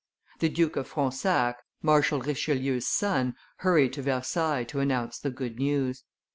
[0.39, 6.03] The Duke of Fronsac, Marshal Richelieu's son, hurried to Versailles to announce the good news.